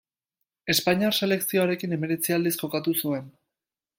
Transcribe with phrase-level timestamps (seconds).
[0.73, 3.29] Espainiar selekzioarekin hemeretzi aldiz jokatu zuen.